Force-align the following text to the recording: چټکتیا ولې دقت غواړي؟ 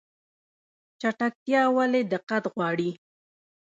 چټکتیا 0.99 1.61
ولې 1.77 2.01
دقت 2.13 2.43
غواړي؟ 2.53 2.89